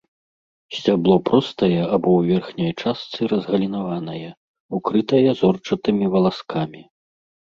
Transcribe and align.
Сцябло 0.75 1.15
простае 1.29 1.81
або 1.97 2.09
ў 2.21 2.39
верхняй 2.39 2.73
частцы 2.83 3.27
разгалінаванае, 3.33 4.29
укрытае 4.79 5.29
зорчатымі 5.43 6.05
валаскамі. 6.17 6.81